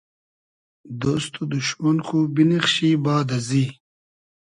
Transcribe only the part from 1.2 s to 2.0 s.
و دوشمۉن